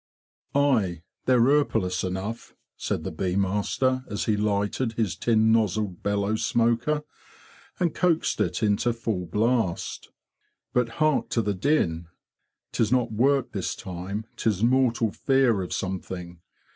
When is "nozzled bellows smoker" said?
5.53-7.03